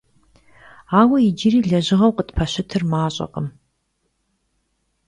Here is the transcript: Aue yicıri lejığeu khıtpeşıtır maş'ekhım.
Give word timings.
Aue 0.99 1.19
yicıri 1.25 1.59
lejığeu 1.71 2.11
khıtpeşıtır 2.15 2.81
maş'ekhım. 2.91 3.47